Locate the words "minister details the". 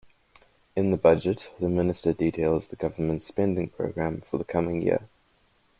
1.69-2.75